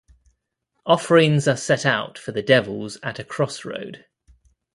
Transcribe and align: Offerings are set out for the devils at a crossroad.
Offerings 0.87 1.47
are 1.47 1.55
set 1.55 1.85
out 1.85 2.17
for 2.17 2.31
the 2.31 2.41
devils 2.41 2.97
at 3.03 3.19
a 3.19 3.23
crossroad. 3.23 4.07